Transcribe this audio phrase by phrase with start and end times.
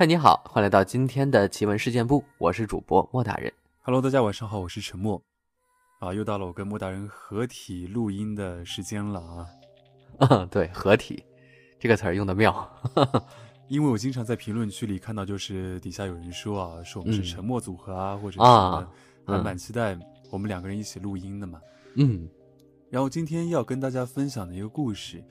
[0.00, 3.52] 嗨，你好，欢迎来到今天的奇闻事件部，我是主播莫大人。
[3.82, 5.22] Hello，大家晚上好，我是陈默。
[5.98, 9.46] 啊，又到了我跟莫大人合体录音的时间了啊！
[10.20, 11.22] 嗯，对，合体
[11.78, 12.66] 这个词儿用的妙。
[13.68, 18.88] 因为我经常在评论区里看到，就是底下有人说啊，说我们是嗯沉默组合啊，或者是啊
[19.26, 19.98] 还嗯蛮期待
[20.30, 21.60] 我们两个人一起录音的嘛。
[21.96, 22.26] 嗯
[22.88, 25.22] 然后今天要跟大家分享的一个故事，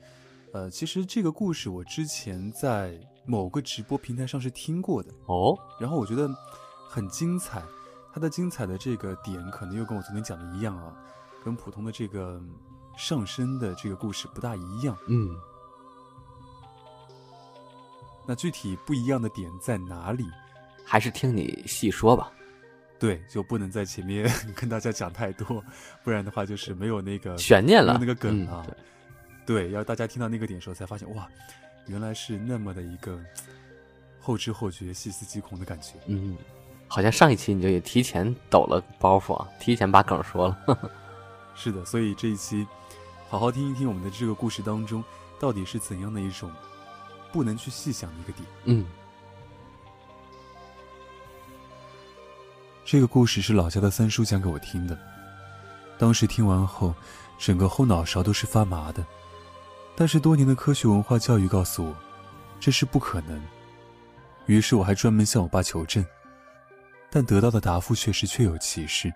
[0.52, 2.96] 呃，其实这个故事我之前在
[3.26, 6.28] 某个直播平台上是听过的，哦，然后我觉得
[6.88, 7.62] 很精彩，
[8.12, 10.94] 它的精彩的这个点可能又跟我昨天讲的一样啊，
[11.44, 12.42] 跟普通的这个
[12.96, 14.96] 上升的这个故事不大一样。
[15.08, 15.28] 嗯
[18.26, 20.24] 那具体不一样的点在哪里？
[20.84, 22.30] 还是听你细说吧。
[22.98, 25.64] 对，就不能在前面跟大家讲太多，
[26.04, 28.64] 不然的话就是没有那个悬念了没有那个梗啊。
[28.68, 28.74] 嗯
[29.46, 31.26] 对，要大家听到那个点的时候才发现，哇，
[31.90, 33.18] 原来是那么的一个
[34.22, 35.94] 后知后觉、细思极恐的感觉。
[36.06, 36.36] 嗯，
[36.86, 40.90] 好像上一期你就也提前抖了包袱啊， 提前把梗说了。
[41.56, 42.64] 是的，所以这一期
[43.28, 45.02] 好好听一听我们的这个故事当中，
[45.40, 46.50] 到底是怎样的一种
[47.32, 48.48] 不能去细想的一个点。
[48.64, 48.86] 嗯
[52.84, 54.98] 这个故事是老家的三叔讲给我听的，
[55.98, 56.94] 当时听完后，
[57.38, 59.04] 整个后脑勺都是发麻的。
[60.00, 61.94] 但是多年的科学文化教育告诉我，
[62.58, 63.38] 这是不可能。
[64.46, 66.02] 于是我还专门向我爸求证，
[67.10, 69.12] 但得到的答复却是确有其事。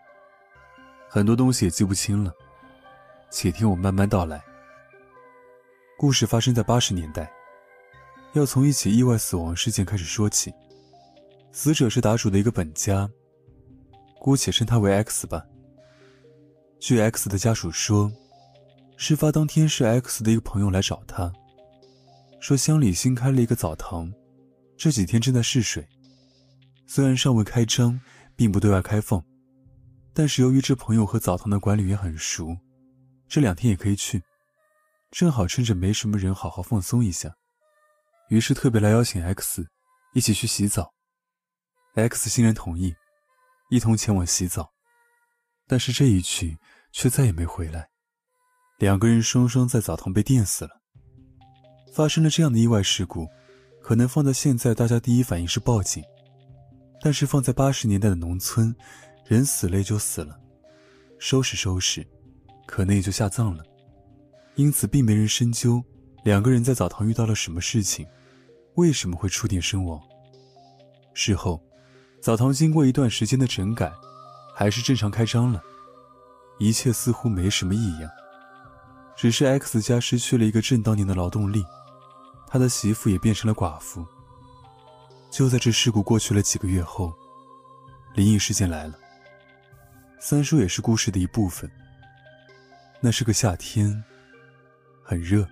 [1.09, 2.31] 很多东西也记不清了，
[3.31, 4.45] 且听我慢慢道来。
[5.97, 7.33] 故事发生在八十年代，
[8.35, 10.53] 要从一起意外死亡事件开始说起。
[11.51, 13.09] 死者是打主的一个本家，
[14.21, 15.47] 姑且称他为 X 吧。
[16.79, 18.13] 据 X 的家属说，
[18.97, 21.33] 事发当天是 X 的一个朋友来找他，
[22.41, 24.13] 说乡里新开了一个澡堂，
[24.77, 25.87] 这几天正在试水，
[26.87, 28.01] 虽然尚未开张，
[28.37, 29.23] 并不对外开放，
[30.13, 32.57] 但是由于这朋友和澡堂的管理员很熟，
[33.29, 34.23] 这两天也可以去，
[35.11, 37.35] 正好趁着没什么人，好好放松一下。
[38.31, 39.67] 于是特别来邀请 X
[40.15, 40.93] 一起去洗澡。
[41.95, 42.95] X 欣然同意，
[43.71, 44.73] 一同前往洗澡，
[45.67, 46.59] 但是这一去
[46.93, 47.89] 却再也没回来。
[48.79, 50.71] 两个人双双在澡堂被电死了。
[51.93, 53.29] 发生了这样的意外事故，
[53.81, 56.03] 可能放在现在，大家第一反应是报警，
[57.01, 58.75] 但是放在八十年代的农村，
[59.27, 60.37] 人死了也就死了，
[61.21, 62.05] 收拾收拾，
[62.67, 63.63] 可能也就下葬了。
[64.57, 65.81] 因此，并没人深究
[66.25, 68.05] 两个人在澡堂遇到了什么事情，
[68.75, 70.01] 为什么会触电身亡。
[71.13, 71.63] 事后，
[72.21, 73.93] 澡堂经过一段时间的整改，
[74.53, 75.63] 还是正常开张了，
[76.59, 78.11] 一切似乎没什么异样。
[79.17, 81.65] 只是 X 家失去了一个正当年的劳动力，
[82.47, 84.05] 他的媳妇也变成了寡妇。
[85.31, 87.13] 就在这事故过去了几个月后，
[88.15, 88.99] 灵异事件来了。
[90.21, 91.71] 三叔也是故事的一部分。
[93.01, 94.03] 那是个夏天，
[95.03, 95.47] 很热，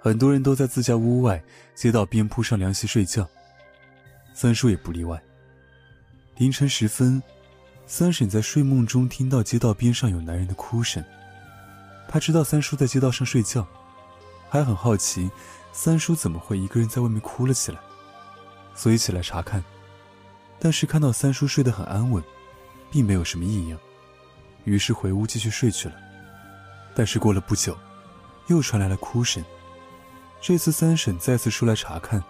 [0.00, 1.42] 很多人都在自家屋外
[1.74, 3.28] 街道边铺上凉席睡觉。
[4.32, 5.20] 三叔也不例外。
[6.36, 7.22] 凌晨时分，
[7.86, 11.04] 三婶在睡梦中听到街道边上有男人的哭声。
[12.12, 13.64] 他知道三叔在街道上睡觉，
[14.48, 15.30] 还很好奇
[15.70, 17.78] 三叔怎么会一个人在外面哭了起来，
[18.74, 19.62] 所以起来查看。
[20.58, 22.20] 但是看到三叔睡得很安稳，
[22.90, 23.78] 并没有什么异样，
[24.64, 25.94] 于是回屋继续睡去了。
[26.96, 27.78] 但是过了不久，
[28.48, 29.44] 又传来了哭声。
[30.40, 32.20] 这次三婶再次出来查看。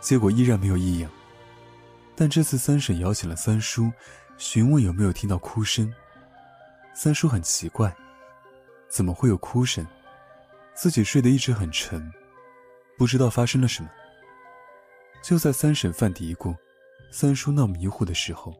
[0.00, 1.10] 结果依然没有异样，
[2.16, 3.92] 但这次三婶邀请了三叔，
[4.38, 5.92] 询问有没有听到哭声。
[6.94, 7.94] 三叔很奇怪，
[8.88, 9.86] 怎么会有哭声？
[10.74, 12.10] 自己睡得一直很沉，
[12.96, 13.90] 不知道发生了什么。
[15.22, 16.56] 就在三婶犯嘀咕，
[17.10, 18.54] 三叔闹迷糊的时候，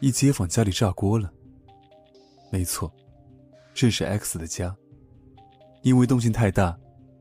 [0.00, 1.32] 一街坊家里炸锅了。
[2.50, 2.92] 没错，
[3.72, 4.76] 正是 X 的家。
[5.82, 6.78] 因为动静太大，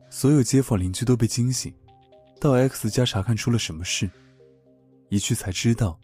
[0.10, 1.74] 所有街坊邻居都被惊醒。
[2.40, 4.10] 到 X 家查看出了什么事，
[5.10, 6.00] 一去才知道，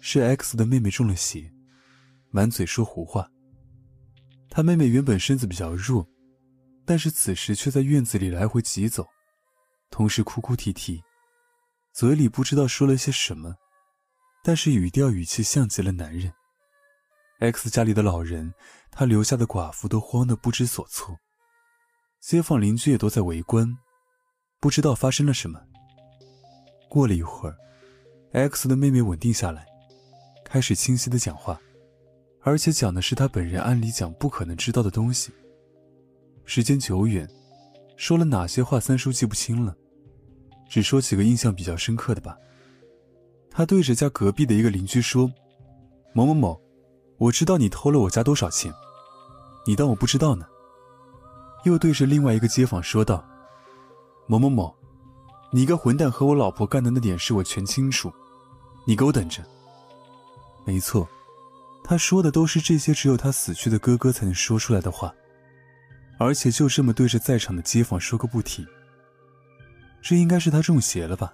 [0.00, 1.52] 是 X 的妹妹中了邪，
[2.30, 3.30] 满嘴说胡话。
[4.56, 6.06] 他妹妹原本身子比较弱，
[6.86, 9.04] 但是此时却在院子里来回疾走，
[9.90, 11.02] 同时哭哭啼啼，
[11.92, 13.56] 嘴里不知道说了些什么，
[14.44, 16.32] 但是语调语气像极了男人。
[17.40, 18.54] X 家里的老人，
[18.92, 21.18] 他留下的寡妇都慌得不知所措，
[22.20, 23.76] 街坊邻居也都在围观。
[24.60, 25.60] 不知道发生了什么。
[26.88, 27.56] 过了一会儿
[28.32, 29.66] ，X 的妹妹稳定下来，
[30.44, 31.60] 开始清晰的讲话，
[32.44, 35.32] 而且讲的是他本人按理讲不可能知道的东西。
[36.44, 37.26] 时间久远，
[37.96, 39.74] 说了哪些话，三叔记不清了。
[40.68, 42.36] 只说几个印象比较深刻的吧。
[43.50, 45.30] 他对着家隔壁的一个邻居说
[46.12, 46.60] ：“某某某，
[47.16, 48.72] 我知道你偷了我家多少钱，
[49.66, 50.44] 你当我不知道呢？”
[51.64, 53.24] 又对着另外一个街坊说道
[54.28, 54.74] ：“某某某，
[55.50, 58.12] 你个混蛋和我老婆干的那点事我全清楚，
[58.86, 59.42] 你给我等着。”
[60.66, 61.08] 没错，
[61.86, 65.14] 他说的都是这些只有他死去的哥哥才能说出来的话，
[66.18, 68.66] 而且就这么对着在场的街坊说个不停。
[70.00, 71.32] 这应该是他中邪了吧？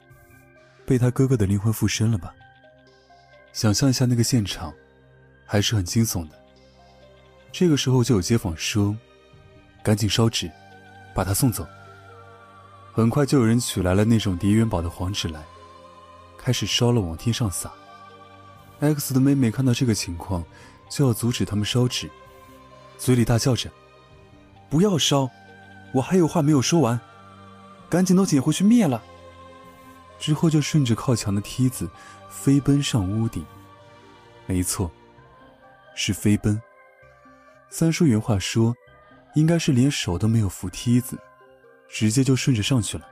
[0.84, 2.34] 被他哥哥的灵魂附身了吧？
[3.52, 4.74] 想象一下那个现场，
[5.46, 6.34] 还是很惊悚的。
[7.52, 8.96] 这个时候就有街坊说
[9.84, 10.50] ：“赶紧烧纸，
[11.14, 11.64] 把他送走。”
[12.92, 15.40] 很快就有人取来了那种叠元宝的黄纸来，
[16.36, 17.72] 开始烧了，往天上撒。
[18.80, 20.44] X 的妹妹看到这个情况，
[20.88, 22.10] 就要阻止他们烧纸，
[22.96, 23.70] 嘴里大叫着
[24.70, 25.28] ：“不要烧，
[25.92, 26.98] 我还有话没有说完，
[27.88, 29.02] 赶紧都捡回去灭了。”
[30.18, 31.88] 之后就顺着靠墙的梯子
[32.28, 33.44] 飞奔上屋顶。
[34.46, 34.90] 没错，
[35.94, 36.60] 是飞奔。
[37.68, 38.74] 三叔原话说，
[39.34, 41.18] 应该是连手都没有扶梯子，
[41.88, 43.06] 直接就顺着上去了，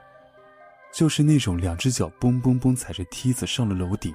[0.93, 4.13] 就是那种两只脚嘣嘣嘣踩着梯子上了楼顶。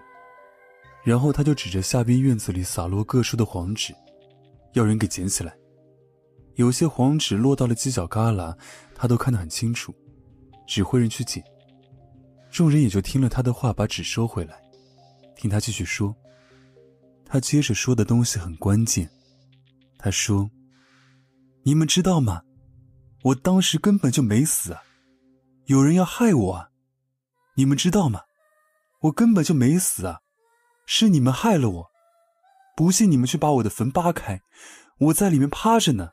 [1.04, 3.94] 然后他就指着下边院子里洒落各处的黄纸，
[4.72, 5.54] 要人给捡起来。
[6.54, 8.56] 有些黄纸落到了犄角旮旯，
[8.94, 9.94] 他都看得很清楚，
[10.66, 11.44] 指挥人去捡。
[12.50, 14.58] 众人也就听了他的话，把纸收回来，
[15.36, 16.14] 听他继续说。
[17.26, 19.10] 他接着说的东西很关键。
[19.98, 20.48] 他说
[21.64, 22.42] ：“你们知道吗？
[23.24, 24.82] 我当时根本就没死啊，
[25.66, 26.70] 有人要害我啊！
[27.56, 28.20] 你们知道吗？
[29.00, 30.20] 我根本就没死啊，
[30.86, 31.86] 是你们害了我。
[32.76, 34.40] 不信你们去把我的坟扒开，
[34.98, 36.10] 我在里面趴着呢。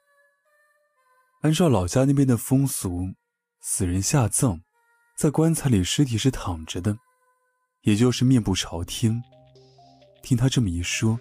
[1.42, 3.14] 按照老家那边的风俗，
[3.62, 4.62] 死人下葬。”
[5.18, 6.98] 在棺材里，尸体是躺着的，
[7.82, 9.22] 也就是面部朝天。
[10.24, 11.20] 听他这么一说，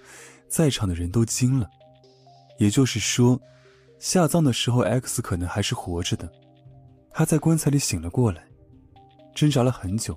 [0.48, 1.68] 在场的人都惊了。
[2.58, 3.38] 也就是说，
[3.98, 6.32] 下葬的时候，X 可能还是活着的。
[7.10, 8.48] 他在棺材里醒了过来，
[9.34, 10.16] 挣扎了很久，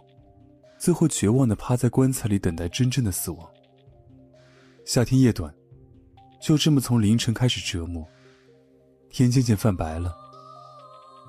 [0.84, 3.50] 最后绝望的趴在棺材里，等待真正的死亡。
[4.84, 5.50] 夏天夜短，
[6.42, 8.06] 就这么从凌晨开始折磨。
[9.10, 10.14] 天渐渐泛白了，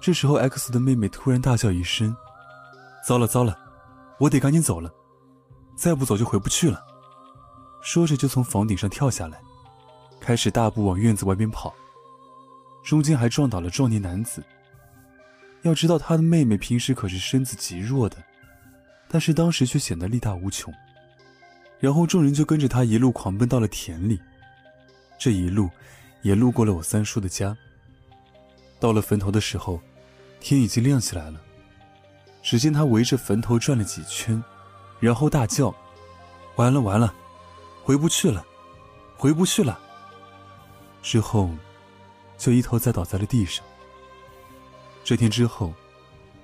[0.03, 2.17] 这时候 X 的妹妹突然大叫一声。
[3.07, 3.57] 糟了糟了，
[4.19, 4.93] 我得赶紧走了，
[5.77, 6.85] 再不走就回不去了。
[7.81, 9.41] 说着就从房顶上跳下来，
[10.21, 11.73] 开始大步往院子外边跑。
[12.83, 14.43] 中间还撞倒了壮年男子。
[15.63, 18.17] 要知道他的妹妹平时可是身子极弱的，
[19.15, 20.75] 但是当时却显得力大无穷。
[21.79, 24.21] 然后众人就跟着他一路狂奔到了田里，
[25.17, 25.71] 这一路
[26.23, 27.57] 也路过了我三叔的家。
[28.81, 29.81] 到了坟头的时候，
[30.41, 31.41] 天已经亮起来了。
[32.43, 34.43] 只见他围着坟头转了几圈，
[34.99, 35.73] 然后大叫
[36.59, 37.15] ：“完了完了，
[37.85, 38.45] 回不去了，
[39.17, 39.79] 回不去了。”
[41.05, 41.51] 之后，
[42.37, 43.65] 就一头栽倒在了地上。
[45.05, 45.73] 这天之后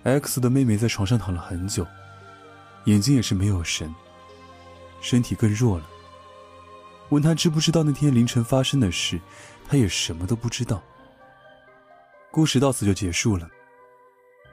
[0.04, 1.84] ，X 的妹妹在床上躺了很久，
[2.84, 3.94] 眼睛也是没有神，
[5.00, 5.88] 身体更弱了。
[7.10, 9.20] 问他知不知道那天凌晨发生的事，
[9.68, 10.82] 他也什么都不知道。
[12.30, 13.48] 故事到此就结束了。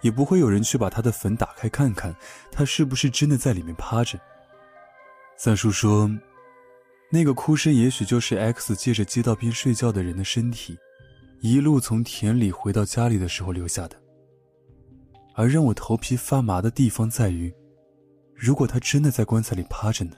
[0.02, 2.16] 也不会有人去把他的坟打开看看，
[2.52, 4.20] 他是不是真的在里面趴着。
[5.36, 6.08] 三叔说，
[7.10, 10.78] 那个哭声也许就是 X 借着街道边睡觉的人的身体，
[11.42, 14.00] 一路从田里回到家里的时候留下的。
[15.34, 17.52] 而让我头皮发麻的地方在于，
[18.38, 20.16] 如果他真的在棺材里趴着呢？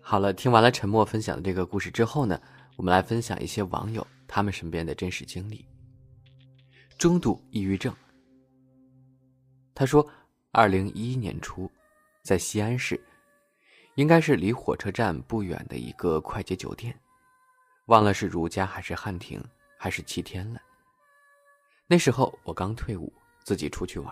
[0.00, 2.40] 好了，听完了沉默分享的这个故事之后呢，
[2.76, 4.06] 我们来分享一些网友。
[4.26, 5.68] 他们身边的真实经历。
[6.96, 7.94] 中度抑郁症。
[9.74, 10.08] 他说，
[10.52, 11.70] 二零一一年初，
[12.22, 12.98] 在西安市，
[13.96, 16.98] 应该是离火车站不远的一个快捷酒店，
[17.86, 19.38] 忘了是如家还是汉庭
[19.76, 20.60] 还是七天了。
[21.92, 23.12] 那时候我刚退伍，
[23.44, 24.10] 自己出去玩，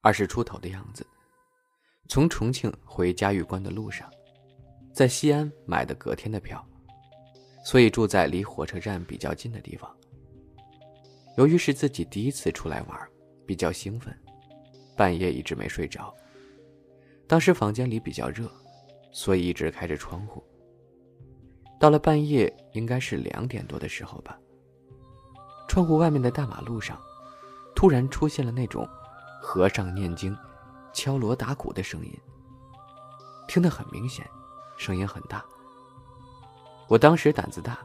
[0.00, 1.06] 二十出头的样子，
[2.08, 4.10] 从重庆回嘉峪关的路上，
[4.92, 6.60] 在西安买的隔天的票。
[7.64, 9.96] 所以住在离火车站比较近的地方。
[11.36, 12.98] 由于是自己第一次出来玩，
[13.46, 14.12] 比较兴奋，
[14.96, 16.12] 半夜一直没睡着。
[17.28, 18.50] 当时房间里比较热，
[19.12, 20.42] 所以一直开着窗户。
[21.78, 24.36] 到了半夜，应该是两点多的时候吧。
[25.70, 27.00] 窗户外面的大马路上，
[27.76, 28.88] 突然出现了那种
[29.40, 30.36] 和尚念经、
[30.92, 32.12] 敲锣打鼓的声音，
[33.46, 34.28] 听得很明显，
[34.76, 35.44] 声音很大。
[36.88, 37.78] 我当时胆子大，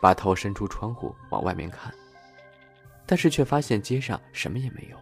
[0.00, 1.94] 把头伸出窗户往外面看，
[3.04, 4.96] 但是却发现街上什么也没有。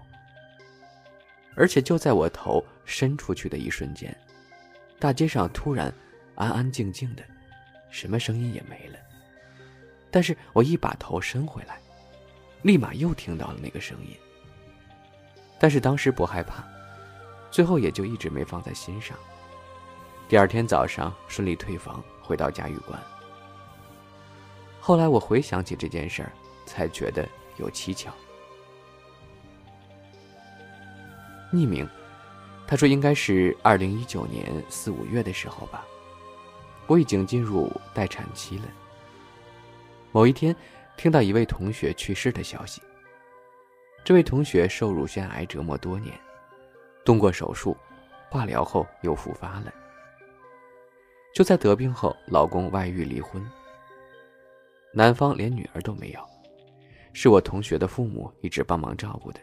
[1.55, 4.13] 而且就在我头伸出去的一瞬间，
[4.99, 5.95] 大街上突然
[6.35, 7.23] 安安静静的，
[7.93, 8.99] 什么声音也没了。
[10.11, 11.81] 但是我一把头伸回来，
[12.63, 14.17] 立马又听到了那个声音。
[15.59, 16.65] 但是当时不害怕，
[17.51, 19.17] 最后也就一直没放在心上。
[20.29, 22.99] 第二天早上顺利退房，回到嘉峪关。
[24.81, 26.33] 后来我回想起这件事儿，
[26.67, 27.29] 才觉得
[27.59, 28.13] 有蹊跷。
[31.53, 31.89] 匿名，
[32.67, 35.85] 他说应该是二零一九年四五月的时候吧，
[36.87, 38.65] 我已经进入待产期了。
[40.11, 40.57] 某一天，
[40.97, 42.81] 听到一位同学去世的消息。
[44.05, 46.13] 这位同学受乳腺癌折磨多年，
[47.05, 47.77] 动过手术，
[48.31, 49.73] 化疗后又复发了。
[51.35, 53.43] 就在得病后，老公外遇离婚，
[54.93, 56.21] 男方连女儿都没有，
[57.13, 59.41] 是我同学的父母一直帮忙照顾的。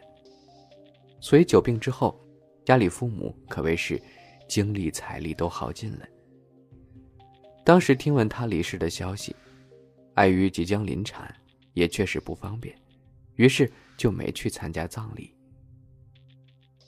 [1.20, 2.18] 所以久病之后，
[2.64, 4.00] 家里父母可谓是
[4.48, 6.06] 精力财力都耗尽了。
[7.64, 9.34] 当时听闻他离世的消息，
[10.14, 11.34] 碍于即将临产，
[11.80, 12.78] 也确实不方便，
[13.36, 15.34] 于是就没去参加葬礼。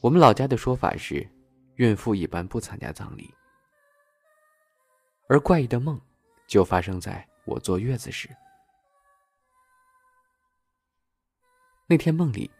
[0.02, 1.26] 我们老家的说法是，
[1.76, 3.32] 孕妇一般不参加葬礼。
[5.28, 5.98] 而怪异的梦，
[6.46, 8.28] 就发生在我坐月子时。
[11.86, 12.50] 那天梦里。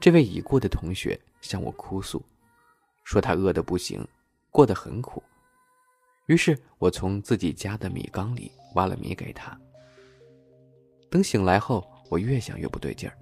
[0.00, 2.22] 这位已故的同学向我哭诉，
[3.04, 4.06] 说他饿得不行，
[4.50, 5.22] 过得很苦。
[6.26, 9.58] 于是我从自己家的米缸里挖了米给他。
[11.14, 13.16] 等醒来后，我越想越不对劲儿，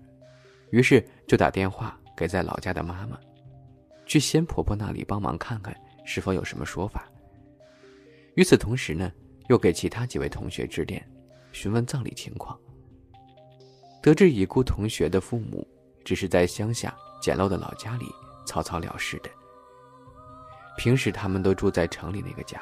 [0.71, 3.21] 于是就打电话给在老家的妈妈，
[4.07, 7.07] 去仙婆婆那里帮忙看看是否有什么说法。
[8.35, 9.13] 与此同时呢，
[9.51, 11.07] 又给其他几位同学致电，
[11.53, 12.59] 询问葬礼情况。
[14.03, 15.69] 得知已故同学的父母。
[16.05, 18.07] 只是在乡下简陋的老家里
[18.45, 19.31] 草草了事的。
[20.77, 22.61] 平时他们都住在城里那个家。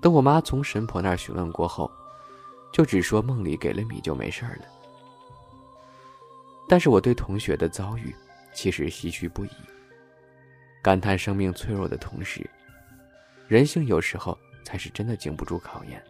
[0.00, 1.88] 等我妈从神婆那儿询问过后，
[2.72, 4.66] 就只说梦里给了米就没事了。
[6.68, 8.14] 但是我对同学的遭遇
[8.52, 9.50] 其实唏嘘不已，
[10.82, 12.48] 感叹生命脆弱的同时，
[13.46, 16.02] 人性有时候才是真的经不住考验。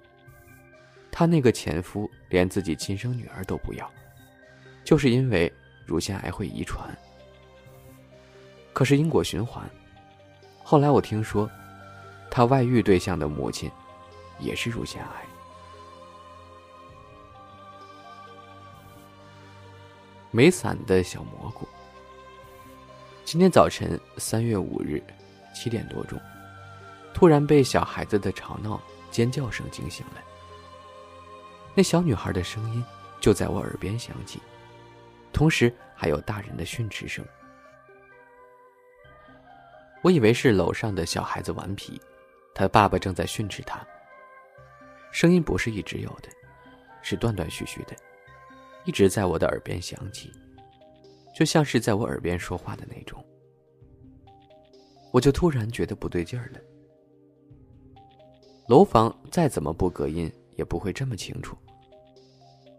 [1.10, 3.90] 她那个前夫连自己亲生女儿都不要，
[4.84, 5.52] 就是因为。
[5.84, 6.96] 乳腺癌会遗传，
[8.72, 9.68] 可是因果循环。
[10.62, 11.50] 后来我听说，
[12.30, 13.68] 他外遇对象的母亲
[14.38, 15.26] 也是乳腺癌。
[20.34, 21.68] 没伞的小蘑菇。
[23.22, 25.00] 今天早晨三月五日
[25.54, 26.18] 七点多钟，
[27.12, 30.22] 突然被小孩子的吵闹、尖叫声惊醒了。
[31.74, 32.82] 那小女孩的声音
[33.20, 34.40] 就在我耳边响起。
[35.34, 37.24] 同时还有大人的训斥声，
[40.02, 42.00] 我以为是楼上的小孩子顽皮，
[42.54, 43.86] 他爸爸正在训斥他。
[45.10, 46.28] 声音不是一直有的，
[47.02, 47.94] 是断断续续的，
[48.84, 50.30] 一直在我的耳边响起，
[51.34, 53.24] 就像是在我耳边说话的那种。
[55.12, 56.60] 我就突然觉得不对劲儿了。
[58.68, 61.56] 楼房再怎么不隔音，也不会这么清楚。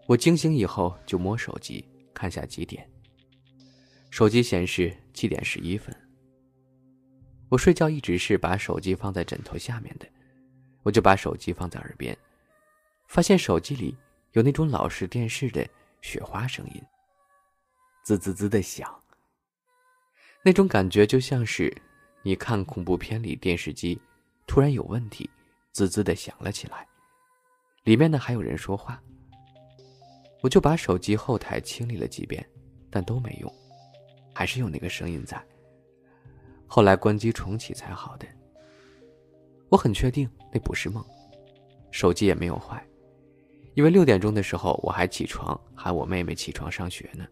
[0.06, 1.84] 我惊醒以后就摸手机。
[2.14, 2.88] 看下几点。
[4.08, 5.92] 手机显示七点十一分。
[7.48, 10.06] 我睡觉一直是把手机放在枕头下面的，
[10.84, 12.16] 我就把手机放在耳边，
[13.08, 13.96] 发现手机里
[14.32, 15.66] 有那种老式电视的
[16.04, 16.82] 雪花声音，
[18.04, 18.94] 滋滋滋的响。
[20.42, 21.74] 那种感觉就像是
[22.22, 23.98] 你看恐怖片里电视机
[24.46, 25.28] 突然有问题，
[25.72, 26.86] 滋滋的响了起来，
[27.84, 29.02] 里面呢还有人说话。
[30.42, 32.46] 我就把手机后台清理了几遍，
[32.90, 33.50] 但都没用，
[34.34, 35.42] 还是有那个声音在。
[36.66, 38.26] 后来关机重启才好的。
[39.70, 41.02] 我很确定那不是梦，
[41.90, 42.86] 手机也没有坏，
[43.74, 47.26] 因为六点钟的时候我还起床喊我妹妹起床上学呢。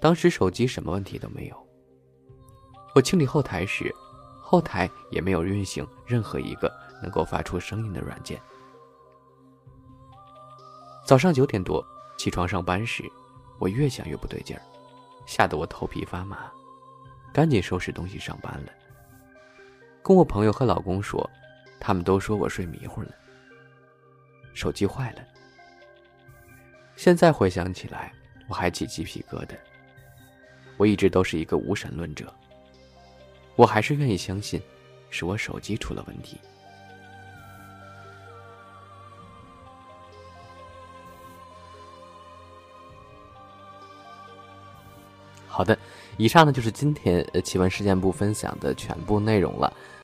[0.00, 1.68] 当时手机什么问题都没有。
[2.94, 3.94] 我清理后台时，
[4.40, 8.40] 后台也没有运行任何一个能够发出声音的软件。
[11.06, 11.84] 早上九点多
[12.18, 13.04] 起床上班时，
[13.58, 14.62] 我越想越不对劲儿，
[15.26, 16.50] 吓得我头皮发麻，
[17.32, 18.72] 赶紧收拾东西上班了。
[20.02, 21.28] 跟我朋友和老公说，
[21.78, 23.10] 他们都说我睡迷糊了。
[24.52, 25.22] 手机坏了，
[26.96, 28.12] 现在回想起来，
[28.48, 29.54] 我还起鸡皮疙瘩。
[30.76, 32.32] 我一直都是一个无神论者，
[33.56, 34.60] 我还是愿意相信，
[35.10, 36.38] 是我手机出了问题。
[45.46, 45.78] 好的，
[46.16, 49.70] 以上呢就是今天呃奇闻事件部分享的全部内容了。